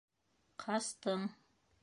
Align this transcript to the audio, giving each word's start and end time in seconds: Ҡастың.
Ҡастың. 0.63 1.29